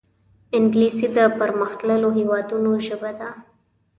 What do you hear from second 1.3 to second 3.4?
پرمختللو هېوادونو ژبه ده